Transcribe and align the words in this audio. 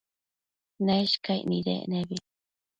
Neshcaic 0.85 1.43
nidec 1.47 1.83
nebi 1.89 2.15